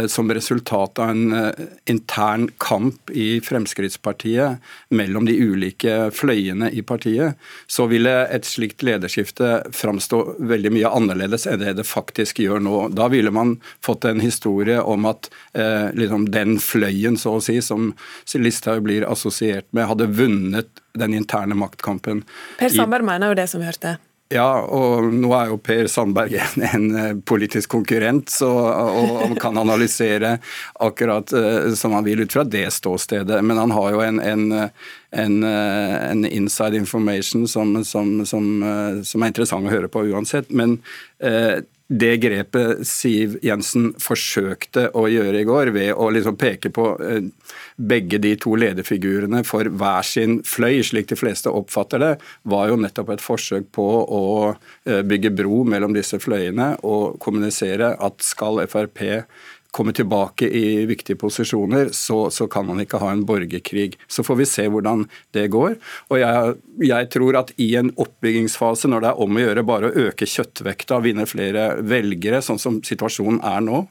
som 0.07 0.31
resultat 0.33 0.99
av 0.99 1.09
en 1.09 1.33
eh, 1.33 1.65
intern 1.85 2.49
kamp 2.57 3.09
i 3.09 3.41
Fremskrittspartiet 3.41 4.57
mellom 4.89 5.25
de 5.25 5.35
ulike 5.39 6.09
fløyene 6.15 6.71
i 6.71 6.81
partiet, 6.81 7.39
så 7.67 7.87
ville 7.91 8.13
et 8.27 8.47
slikt 8.47 8.83
lederskifte 8.85 9.51
framstå 9.75 10.21
veldig 10.39 10.73
mye 10.75 10.91
annerledes 10.99 11.47
enn 11.49 11.61
det 11.63 11.77
det 11.79 11.87
faktisk 11.87 12.41
gjør 12.43 12.63
nå. 12.65 12.75
Da 12.95 13.09
ville 13.11 13.31
man 13.35 13.57
fått 13.85 14.07
en 14.09 14.23
historie 14.23 14.81
om 14.81 15.07
at 15.09 15.31
eh, 15.53 15.89
liksom 15.95 16.29
den 16.33 16.57
fløyen, 16.63 17.17
så 17.19 17.37
å 17.37 17.43
si, 17.43 17.59
som 17.63 17.93
Listhaug 18.35 18.83
blir 18.85 19.07
assosiert 19.07 19.67
med, 19.71 19.87
hadde 19.89 20.11
vunnet 20.11 20.83
den 20.99 21.13
interne 21.13 21.55
maktkampen. 21.55 22.23
Per 22.59 22.71
Sandberg 22.73 23.05
mener 23.07 23.31
jo 23.31 23.39
det 23.39 23.49
som 23.51 23.61
vi 23.61 23.69
hørte. 23.69 23.97
Ja, 24.29 24.61
og 24.61 25.07
nå 25.09 25.31
er 25.33 25.47
jo 25.49 25.55
Per 25.57 25.87
Sandberg 25.89 26.35
en, 26.43 26.65
en 26.67 26.83
eh, 26.93 27.15
politisk 27.25 27.71
konkurrent, 27.73 28.29
så, 28.29 28.49
og 28.49 29.15
han 29.23 29.33
kan 29.41 29.57
analysere 29.57 30.35
akkurat 30.85 31.33
uh, 31.33 31.71
som 31.73 31.95
han 31.97 32.05
vil 32.05 32.21
ut 32.21 32.35
fra 32.37 32.43
det 32.45 32.67
ståstedet. 32.75 33.39
Men 33.41 33.57
han 33.57 33.73
har 33.73 33.95
jo 33.95 34.03
en, 34.05 34.21
en, 34.21 34.45
en, 35.17 35.39
eh, 35.49 36.29
inside 36.29 36.77
information 36.77 37.47
som, 37.49 37.73
som, 37.81 38.19
som, 38.25 38.45
som, 39.01 39.25
er 39.25 39.33
interessant 39.33 39.65
å 39.65 39.73
høre 39.73 39.89
på 39.89 40.05
uansett. 40.13 40.53
Men 40.53 40.77
uh, 41.25 41.57
det 41.89 42.17
grepet 42.21 42.83
Siv 42.87 43.39
Jensen 43.41 43.91
forsøkte 43.97 44.89
å 44.93 45.07
gjøre 45.09 45.41
i 45.41 45.47
går, 45.47 45.71
ved 45.73 45.91
å 45.97 46.09
liksom 46.13 46.37
peke 46.37 46.69
på 46.73 46.91
eh, 47.01 47.29
begge 47.81 48.19
de 48.21 48.35
to 48.37 48.53
lederfigurene 48.61 49.41
for 49.47 49.65
hver 49.65 50.05
sin 50.05 50.39
fløy, 50.45 50.83
slik 50.85 51.09
de 51.09 51.17
fleste 51.17 51.49
oppfatter 51.49 52.03
det, 52.03 52.11
var 52.45 52.69
jo 52.69 52.77
nettopp 52.77 53.15
et 53.15 53.25
forsøk 53.25 53.71
på 53.73 53.87
å 54.05 54.25
eh, 54.53 55.01
bygge 55.01 55.33
bro 55.41 55.63
mellom 55.65 55.95
disse 55.97 56.21
fløyene 56.21 56.75
og 56.85 57.17
kommunisere 57.23 57.95
at 57.97 58.21
skal 58.25 58.61
Frp 58.69 59.01
kommer 59.71 59.93
tilbake 59.93 60.47
i 60.49 60.85
viktige 60.89 61.17
posisjoner, 61.19 61.89
så, 61.93 62.29
så, 62.33 62.47
kan 62.47 62.65
man 62.65 62.81
ikke 62.81 62.99
ha 63.01 63.11
en 63.13 63.25
borgerkrig. 63.25 63.97
Så 64.09 64.25
får 64.25 64.39
vi 64.39 64.47
se 64.49 64.65
hvordan 64.71 65.05
det 65.35 65.45
går. 65.53 65.75
Og 66.09 66.21
jeg, 66.21 66.55
jeg, 66.89 67.09
tror 67.13 67.37
at 67.43 67.53
i 67.61 67.69
en 67.79 67.91
oppbyggingsfase, 67.93 68.89
når 68.89 69.05
det 69.05 69.11
er 69.11 69.21
om 69.25 69.37
å 69.37 69.43
gjøre 69.43 69.65
bare 69.67 69.89
å 69.91 70.07
øke 70.07 70.29
kjøttvekta, 70.29 71.01
vinne 71.05 71.27
flere 71.29 71.69
velgere, 71.85 72.41
sånn 72.45 72.61
som 72.61 72.81
situasjonen 72.85 73.43
er 73.45 73.61
nå, 73.65 73.83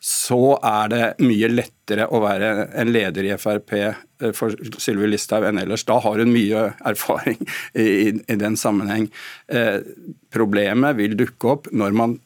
så 0.00 0.56
er 0.64 0.90
det 0.90 1.02
mye 1.22 1.50
lettere 1.52 2.06
å 2.08 2.22
være 2.24 2.70
en 2.80 2.90
leder 2.90 3.26
i 3.28 3.34
Frp 3.36 3.74
eh, 3.76 4.32
for 4.36 4.56
Sylvi 4.80 5.10
Listhaug 5.10 5.44
enn 5.46 5.60
ellers. 5.60 5.84
Da 5.86 5.98
har 6.00 6.22
hun 6.22 6.32
mye 6.32 6.70
erfaring 6.88 7.38
i, 7.76 8.16
i 8.16 8.38
den 8.40 8.56
sammenheng. 8.58 9.10
Eh, 9.52 9.78
problemet 10.32 10.96
vil 10.98 11.18
dukke 11.20 11.54
opp 11.54 11.70
når 11.70 11.96
man 12.00 12.18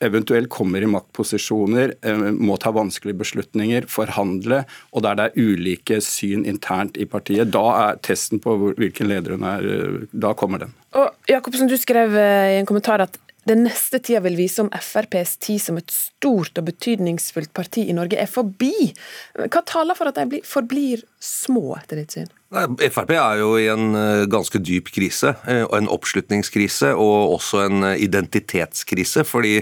eventuelt 0.00 0.48
kommer 0.48 0.82
i 0.82 0.88
maktposisjoner, 0.90 1.94
eh, 2.02 2.24
må 2.32 2.56
ta 2.60 2.72
vanskelige 2.72 3.20
beslutninger, 3.20 3.86
forhandle, 3.90 4.64
og 4.92 5.04
der 5.04 5.18
det 5.18 5.26
er 5.28 5.40
ulike 5.40 6.00
syn 6.04 6.46
internt 6.48 6.96
i 6.96 7.06
partiet. 7.06 7.52
Da 7.52 7.64
er 7.90 8.00
testen 8.04 8.40
på 8.40 8.56
hvilken 8.78 9.10
leder 9.10 9.36
hun 9.36 9.44
er, 9.44 9.66
eh, 9.66 10.06
da 10.12 10.32
kommer 10.34 10.58
den. 10.64 10.74
Og 10.92 11.10
Jakobsen, 11.28 11.68
du 11.68 11.76
skrev 11.76 12.16
eh, 12.16 12.56
i 12.56 12.60
en 12.60 12.66
kommentar 12.66 13.00
at 13.00 13.18
den 13.50 13.64
neste 13.66 14.00
tida 14.00 14.22
vil 14.24 14.38
vise 14.38 14.62
om 14.64 14.70
FrPs 14.72 15.36
tid 15.42 15.62
som 15.62 15.78
et 15.80 15.92
stort 15.92 16.58
og 16.60 16.68
betydningsfullt 16.70 17.52
parti 17.56 17.88
i 17.90 17.96
Norge 17.96 18.18
er 18.20 18.30
forbi. 18.30 18.90
Hva 19.36 19.64
taler 19.66 19.98
for 19.98 20.10
at 20.10 20.20
de 20.30 20.42
forblir 20.46 21.04
små, 21.20 21.74
etter 21.80 22.00
ditt 22.00 22.16
syn? 22.16 22.32
Frp 22.50 23.14
er 23.14 23.42
jo 23.42 23.54
i 23.60 23.68
en 23.70 23.94
ganske 24.30 24.58
dyp 24.58 24.90
krise, 24.94 25.36
og 25.68 25.76
en 25.78 25.90
oppslutningskrise 25.92 26.94
og 26.98 27.36
også 27.36 27.64
en 27.68 27.90
identitetskrise. 27.94 29.24
fordi 29.24 29.60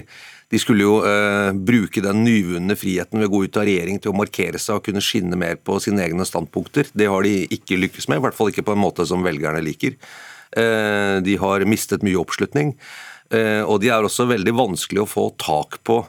de 0.49 0.57
skulle 0.57 0.81
jo 0.81 0.95
eh, 1.05 1.51
bruke 1.53 2.01
den 2.01 2.23
nyvunne 2.25 2.73
friheten 2.79 3.21
ved 3.21 3.29
å 3.29 3.33
gå 3.35 3.43
ut 3.45 3.59
av 3.59 3.67
regjering 3.69 3.99
til 4.01 4.13
å 4.13 4.17
markere 4.17 4.61
seg 4.61 4.79
og 4.79 4.87
kunne 4.87 5.03
skinne 5.03 5.37
mer 5.37 5.59
på 5.61 5.77
sine 5.83 6.01
egne 6.07 6.25
standpunkter. 6.25 6.89
Det 6.89 7.09
har 7.11 7.25
de 7.25 7.43
ikke 7.53 7.77
lykkes 7.77 8.09
med, 8.09 8.17
i 8.17 8.25
hvert 8.25 8.37
fall 8.37 8.49
ikke 8.49 8.65
på 8.65 8.73
en 8.73 8.81
måte 8.81 9.05
som 9.09 9.25
velgerne 9.25 9.61
liker. 9.61 9.93
Eh, 10.57 11.19
de 11.21 11.37
har 11.37 11.67
mistet 11.69 12.01
mye 12.05 12.17
oppslutning, 12.17 12.73
eh, 12.73 13.08
og 13.29 13.75
de 13.83 13.91
er 13.93 14.05
også 14.05 14.25
veldig 14.29 14.53
vanskelig 14.57 15.03
å 15.03 15.09
få 15.09 15.25
tak 15.37 15.77
på 15.85 15.99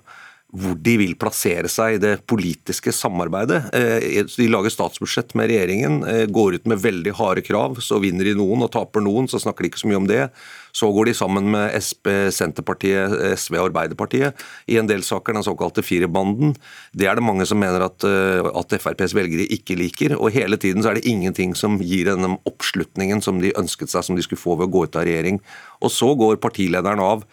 hvor 0.50 0.74
de 0.82 0.96
vil 0.98 1.12
plassere 1.18 1.68
seg 1.70 1.96
i 1.96 2.00
det 2.02 2.14
politiske 2.28 2.92
samarbeidet. 2.94 3.60
Eh, 3.76 4.24
de 4.26 4.48
lager 4.50 4.72
statsbudsjett 4.74 5.36
med 5.38 5.50
regjeringen, 5.50 6.00
eh, 6.08 6.24
går 6.26 6.58
ut 6.58 6.66
med 6.66 6.82
veldig 6.82 7.14
harde 7.14 7.44
krav. 7.46 7.78
Så 7.78 8.00
vinner 8.02 8.24
de 8.26 8.34
noen 8.34 8.62
og 8.62 8.72
taper 8.72 9.00
noen, 9.00 9.28
så 9.30 9.38
snakker 9.38 9.62
de 9.62 9.70
ikke 9.70 9.84
så 9.84 9.90
mye 9.90 10.00
om 10.00 10.08
det. 10.10 10.30
Så 10.72 10.90
går 10.94 11.06
de 11.06 11.14
sammen 11.14 11.50
med 11.50 11.70
SP, 11.74 12.30
Senterpartiet, 12.30 13.10
SV 13.38 13.58
og 13.58 13.70
Arbeiderpartiet 13.70 14.34
i 14.68 14.78
en 14.78 14.86
del 14.86 15.02
saker, 15.02 15.34
den 15.34 15.46
såkalte 15.46 15.82
firerbanden. 15.82 16.56
Det 16.94 17.06
er 17.06 17.14
det 17.14 17.26
mange 17.26 17.46
som 17.46 17.58
mener 17.58 17.82
at, 17.86 18.02
eh, 18.02 18.42
at 18.42 18.74
FrPs 18.74 19.14
velgere 19.14 19.46
ikke 19.50 19.78
liker. 19.78 20.18
Og 20.18 20.32
hele 20.32 20.56
tiden 20.56 20.82
så 20.82 20.90
er 20.90 20.94
det 20.94 21.06
ingenting 21.06 21.54
som 21.54 21.78
gir 21.78 22.06
denne 22.06 22.38
oppslutningen 22.46 23.22
som 23.22 23.40
de 23.40 23.52
ønsket 23.52 23.88
seg, 23.88 24.04
som 24.04 24.16
de 24.16 24.22
skulle 24.22 24.42
få 24.42 24.58
ved 24.58 24.68
å 24.68 24.72
gå 24.72 24.84
ut 24.84 24.96
av 24.96 25.04
regjering. 25.04 25.40
Og 25.80 25.90
så 25.90 26.16
går 26.16 26.42
partilederen 26.42 26.98
av 26.98 27.24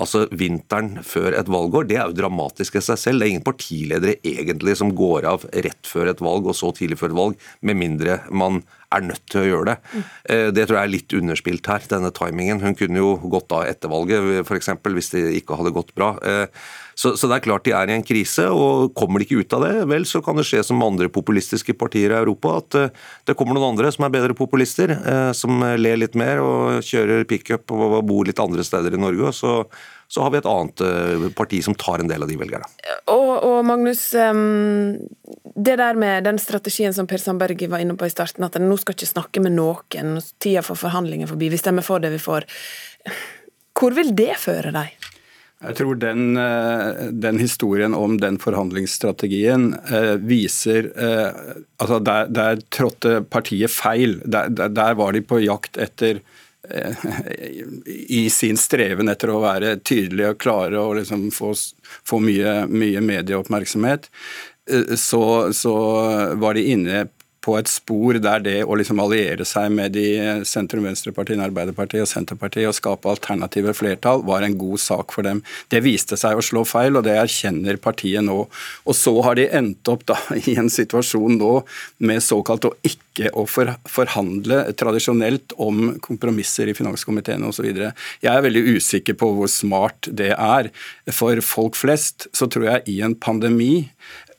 Altså, 0.00 0.24
Vinteren 0.32 1.02
før 1.04 1.34
et 1.36 1.50
valgår 1.50 1.88
det 1.90 1.98
er 2.00 2.08
jo 2.08 2.16
dramatisk 2.16 2.78
i 2.78 2.84
seg 2.84 3.00
selv. 3.00 3.20
Det 3.20 3.26
er 3.26 3.32
ingen 3.34 3.46
partiledere 3.46 4.16
egentlig 4.24 4.76
som 4.80 4.94
går 4.96 5.28
av 5.28 5.44
rett 5.52 5.88
før 5.88 6.12
et 6.12 6.22
valg 6.24 6.48
og 6.48 6.56
så 6.56 6.72
tidlig 6.76 6.98
før 7.00 7.12
et 7.12 7.20
valg, 7.20 7.48
med 7.60 7.80
mindre 7.80 8.20
man 8.32 8.62
er 8.90 9.06
nødt 9.06 9.24
til 9.30 9.42
å 9.42 9.48
gjøre 9.48 9.70
det. 9.70 9.76
Mm. 9.92 10.04
Det 10.56 10.66
tror 10.66 10.78
jeg 10.78 10.88
er 10.88 10.92
litt 10.94 11.16
underspilt 11.20 11.70
her, 11.70 11.88
denne 11.90 12.10
timingen. 12.14 12.62
Hun 12.62 12.76
kunne 12.78 13.02
jo 13.02 13.10
gått 13.30 13.52
av 13.54 13.66
etter 13.68 13.90
valget, 13.92 14.44
f.eks., 14.44 14.72
hvis 14.82 15.12
det 15.14 15.22
ikke 15.40 15.58
hadde 15.58 15.74
gått 15.74 15.92
bra. 15.96 16.12
Eh, 16.26 16.64
så, 16.98 17.14
så, 17.16 17.28
det 17.30 17.38
er 17.38 17.44
klart 17.46 17.64
de 17.64 17.74
er 17.76 17.90
i 17.90 17.96
en 17.96 18.06
krise, 18.06 18.48
og 18.50 18.92
kommer 18.98 19.22
de 19.22 19.28
ikke 19.28 19.44
ut 19.44 19.56
av 19.56 19.64
det, 19.66 19.72
vel, 19.92 20.06
så 20.08 20.22
kan 20.24 20.38
det 20.38 20.46
skje 20.48 20.64
som 20.66 20.82
andre 20.84 21.08
populistiske 21.12 21.76
partier 21.80 22.12
i 22.12 22.18
Europa, 22.18 22.56
at 22.60 22.80
eh, 22.80 23.06
det 23.30 23.36
kommer 23.38 23.56
noen 23.56 23.72
andre 23.72 23.92
som 23.94 24.06
er 24.06 24.14
bedre 24.14 24.36
populister, 24.36 24.92
som 25.36 25.62
ler 25.78 25.98
litt 26.00 26.16
mer 26.18 26.42
og 26.42 26.84
kjører 26.84 27.26
pickup 27.28 27.72
og 27.74 28.00
bor 28.08 28.28
litt 28.28 28.40
andre 28.42 28.64
steder 28.66 28.96
i 28.96 29.00
Norge. 29.00 29.30
og 29.30 29.36
så 29.36 29.54
så 30.10 30.24
har 30.24 30.32
vi 30.34 30.40
et 30.40 30.48
annet 30.50 30.82
parti 31.38 31.60
som 31.62 31.76
tar 31.78 32.02
en 32.02 32.10
del 32.10 32.24
av 32.24 32.30
de 32.30 32.38
velgerne. 32.40 32.66
Og, 33.12 33.30
og 33.46 33.60
Magnus, 33.68 34.08
det 34.10 35.76
der 35.78 35.98
med 35.98 36.26
den 36.26 36.40
strategien 36.42 36.94
som 36.96 37.06
Per 37.06 37.22
Sandberg 37.22 37.62
var 37.70 37.84
inne 37.84 37.94
på 37.94 38.08
i 38.08 38.12
starten, 38.12 38.42
at 38.42 38.58
en 38.58 38.66
nå 38.66 38.78
skal 38.80 38.98
ikke 38.98 39.12
snakke 39.12 39.44
med 39.44 39.54
noen, 39.54 40.18
tida 40.42 40.64
for 40.66 40.80
forhandlinger 40.80 41.30
forbi, 41.30 41.52
vi 41.54 41.62
stemmer 41.62 41.86
for 41.86 42.02
det 42.02 42.10
vi 42.16 42.22
får. 42.22 42.48
Hvor 43.78 43.94
vil 43.96 44.10
det 44.18 44.34
føre 44.42 44.74
deg? 44.74 44.98
Jeg 45.60 45.76
tror 45.76 45.96
den, 46.00 46.36
eh, 46.40 47.08
den, 47.12 47.38
historien 47.38 47.94
om 47.94 48.16
den 48.20 48.38
forhandlingsstrategien 48.40 49.74
eh, 49.92 50.14
viser 50.16 50.88
eh, 50.96 51.40
altså 51.76 51.98
der, 52.00 52.30
der 52.32 52.62
trådte 52.72 53.18
partiet 53.28 53.72
feil. 53.72 54.22
Der, 54.24 54.48
der, 54.48 54.72
der, 54.72 54.94
var 54.96 55.12
de 55.12 55.20
på 55.20 55.42
jakt 55.44 55.76
etter 55.76 56.22
I 58.10 58.30
sin 58.30 58.58
streven 58.60 59.08
etter 59.08 59.32
å 59.32 59.40
være 59.42 59.78
tydelige 59.80 60.34
og 60.34 60.40
klare 60.42 60.82
og 60.82 60.98
liksom 60.98 61.30
få, 61.34 61.54
få 62.06 62.20
mye, 62.22 62.66
mye 62.68 63.00
medieoppmerksomhet, 63.04 64.10
så, 65.00 65.24
så 65.56 65.74
var 66.38 66.54
de 66.54 66.66
inne 66.74 67.06
på 67.44 67.56
et 67.56 67.68
spor 67.70 68.18
der 68.20 68.42
det 68.44 68.56
å 68.64 68.76
liksom 68.76 69.00
alliere 69.00 69.46
seg 69.48 69.70
med 69.72 69.94
de 69.96 70.06
sentrum-venstrepartiene, 70.48 71.46
Arbeiderpartiet 71.48 72.04
og 72.04 72.10
Senterpartiet 72.10 72.68
og 72.68 72.76
skape 72.76 73.08
alternative 73.08 73.72
flertall 73.76 74.24
var 74.28 74.44
en 74.44 74.58
god 74.60 74.82
sak 74.82 75.14
for 75.16 75.26
dem. 75.26 75.40
Det 75.72 75.80
viste 75.84 76.18
seg 76.20 76.36
å 76.36 76.44
slå 76.44 76.66
feil, 76.68 76.98
og 76.98 77.06
det 77.08 77.16
erkjenner 77.16 77.80
partiet 77.80 78.24
nå. 78.26 78.42
Og 78.84 78.96
så 78.96 79.14
har 79.24 79.40
de 79.40 79.48
endt 79.56 79.88
opp 79.92 80.04
da 80.10 80.18
i 80.52 80.56
en 80.60 80.70
situasjon 80.72 81.40
nå 81.40 81.54
med 82.04 82.24
såkalt 82.24 82.68
å 82.68 82.74
ikke 82.86 83.32
å 83.36 83.46
forhandle 83.48 84.62
tradisjonelt 84.78 85.56
om 85.60 85.96
kompromisser 86.04 86.70
i 86.70 86.76
finanskomiteen 86.76 87.44
osv. 87.48 87.68
Jeg 87.72 88.30
er 88.30 88.44
veldig 88.44 88.76
usikker 88.76 89.16
på 89.20 89.32
hvor 89.36 89.50
smart 89.50 90.08
det 90.12 90.32
er. 90.36 90.70
For 91.08 91.40
folk 91.44 91.76
flest 91.78 92.28
så 92.36 92.48
tror 92.52 92.68
jeg 92.68 92.98
i 92.98 93.00
en 93.04 93.16
pandemi 93.16 93.86
Eh, 93.90 94.29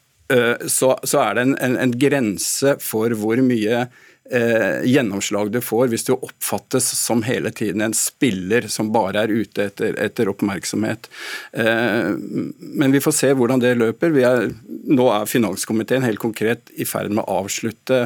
så, 0.69 0.93
så 1.03 1.19
er 1.25 1.35
det 1.35 1.43
en, 1.43 1.57
en, 1.59 1.77
en, 1.81 1.93
grense 1.99 2.77
for 2.83 3.13
hvor 3.19 3.41
mye 3.43 3.85
eh, 4.31 4.83
gjennomslag 4.83 5.51
du 5.51 5.61
får 5.61 5.91
hvis 5.91 6.05
du 6.07 6.13
oppfattes 6.15 6.87
som 6.97 7.23
hele 7.27 7.51
tiden 7.51 7.81
en 7.81 7.95
spiller 7.97 8.67
som 8.71 8.91
bare 8.93 9.25
er 9.25 9.33
ute 9.33 9.67
etter, 9.67 9.95
etter 9.99 10.31
oppmerksomhet. 10.31 11.09
Eh, 11.51 12.11
men 12.59 12.95
vi 12.95 13.01
får 13.03 13.17
se 13.17 13.31
hvordan 13.37 13.63
det 13.63 13.77
løper. 13.79 14.15
Er, 14.21 14.51
nå 14.87 15.09
er 15.13 15.29
finanskomiteen 15.29 16.05
helt 16.07 16.21
konkret 16.23 16.71
i 16.75 16.87
ferd 16.87 17.11
med 17.13 17.25
å 17.25 17.41
avslutte 17.43 18.05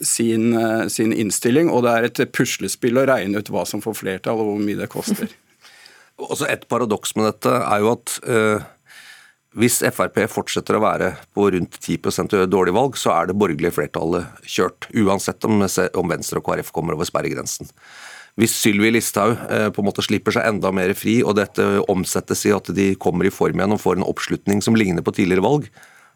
sin, 0.00 0.52
eh, 0.58 0.86
sin, 0.92 1.14
innstilling, 1.14 1.70
og 1.70 1.86
det 1.86 1.94
er 1.94 2.10
et 2.10 2.22
puslespill 2.34 3.00
å 3.00 3.08
regne 3.10 3.40
ut 3.40 3.50
hva 3.52 3.66
som 3.68 3.82
får 3.84 3.98
flertall 4.02 4.42
og 4.42 4.52
hvor 4.52 4.62
mye 4.62 4.82
det 4.82 4.92
koster. 4.92 5.32
Også 6.24 6.46
Et 6.46 6.62
paradoks 6.70 7.16
med 7.18 7.26
dette 7.26 7.50
er 7.50 7.82
jo 7.82 7.96
at 7.96 8.18
uh 8.22 8.70
hvis 9.54 9.78
Frp 9.94 10.18
fortsetter 10.30 10.74
å 10.74 10.82
være 10.82 11.12
på 11.34 11.46
rundt 11.54 11.76
10 11.78 12.40
og 12.40 12.50
dårlig 12.50 12.74
valg, 12.74 12.96
så 12.98 13.12
er 13.14 13.28
det 13.28 13.36
borgerlige 13.38 13.76
flertallet 13.76 14.42
kjørt. 14.50 14.88
Uansett 14.98 15.46
om, 15.46 15.62
Venstre 16.10 16.40
og 16.40 16.48
KrF 16.48 16.72
kommer 16.74 16.96
over 16.96 17.06
sperregrensen. 17.06 17.70
Hvis 18.34 18.56
Sylvi 18.58 18.90
Listhaug 18.90 19.36
eh, 19.46 19.68
på 19.70 19.78
en 19.78 19.86
måte 19.86 20.02
slipper 20.02 20.34
seg 20.34 20.48
enda 20.48 20.72
mer 20.74 20.90
fri, 20.98 21.20
og 21.22 21.36
dette 21.38 21.62
omsettes 21.86 22.42
i 22.48 22.54
at 22.54 22.72
de 22.74 22.88
kommer 22.98 23.28
i 23.28 23.34
form 23.34 23.60
igjen 23.60 23.76
og 23.76 23.82
får 23.84 24.00
en 24.00 24.08
oppslutning 24.08 24.64
som 24.64 24.74
ligner 24.74 25.06
på 25.06 25.14
tidligere 25.14 25.46
valg, 25.46 25.68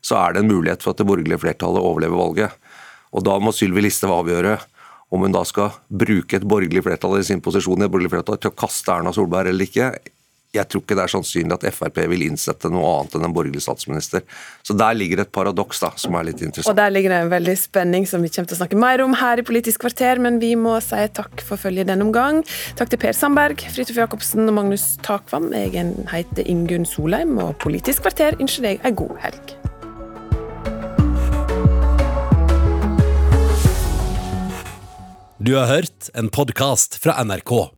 så 0.02 0.18
er 0.18 0.34
det 0.34 0.42
en 0.42 0.50
mulighet 0.50 0.82
for 0.82 0.94
at 0.94 0.98
det 0.98 1.06
borgerlige 1.06 1.38
flertallet 1.44 1.84
overlever 1.84 2.18
valget. 2.18 2.74
Og 3.14 3.22
Da 3.22 3.38
må 3.38 3.54
Sylvi 3.54 3.86
Listhaug 3.86 4.16
avgjøre 4.18 4.58
om 5.14 5.22
hun 5.24 5.32
da 5.32 5.44
skal 5.46 5.78
bruke 5.88 6.36
et 6.36 6.46
borgerlig 6.46 6.82
flertall 6.84 7.20
i 7.20 7.26
sin 7.26 7.40
posisjon 7.44 7.80
i 7.80 7.86
et 7.86 7.92
borgerlig 7.92 8.12
flertall 8.12 8.42
til 8.42 8.50
å 8.50 8.58
kaste 8.66 8.92
Erna 8.92 9.14
Solberg 9.14 9.54
eller 9.54 9.70
ikke. 9.70 9.92
Jeg 10.56 10.64
tror 10.70 10.80
ikke 10.80 10.96
det 10.96 11.02
er 11.04 11.12
sannsynlig 11.12 11.56
at 11.58 11.66
Frp 11.76 11.98
vil 12.08 12.24
innsette 12.24 12.70
noe 12.72 12.88
annet 12.88 13.18
enn 13.18 13.26
en 13.28 13.34
borgerlig 13.36 13.60
statsminister. 13.60 14.24
Så 14.64 14.76
der 14.78 14.96
ligger 14.96 15.20
et 15.20 15.32
paradoks 15.34 15.82
da, 15.82 15.90
som 16.00 16.16
er 16.16 16.30
litt 16.30 16.40
interessant. 16.40 16.72
Og 16.72 16.78
der 16.78 16.94
ligger 16.94 17.12
det 17.12 17.20
en 17.26 17.32
veldig 17.34 17.56
spenning 17.60 18.08
som 18.08 18.24
vi 18.24 18.32
kommer 18.32 18.48
til 18.48 18.56
å 18.56 18.60
snakke 18.62 18.80
mer 18.80 19.04
om 19.04 19.16
her 19.20 19.42
i 19.42 19.46
Politisk 19.48 19.84
kvarter, 19.84 20.22
men 20.24 20.40
vi 20.40 20.54
må 20.56 20.78
si 20.84 21.04
takk 21.16 21.44
for 21.44 21.60
følget 21.60 21.90
denne 21.92 22.08
omgang. 22.08 22.40
Takk 22.80 22.94
til 22.94 23.02
Per 23.04 23.16
Sandberg, 23.16 23.60
Fridtjof 23.74 24.00
Jacobsen 24.00 24.48
og 24.48 24.56
Magnus 24.56 24.90
Takvam. 25.04 25.52
Jeg 25.52 25.84
heter 26.14 26.48
Ingunn 26.48 26.88
Solheim, 26.88 27.36
og 27.44 27.56
Politisk 27.60 28.08
kvarter 28.08 28.38
ønsker 28.40 28.70
deg 28.70 28.86
ei 28.88 28.96
god 28.96 29.18
helg. 29.28 29.56
Du 35.38 35.54
har 35.54 35.68
hørt 35.70 36.08
en 36.18 36.32
podkast 36.34 36.98
fra 36.98 37.20
NRK. 37.22 37.77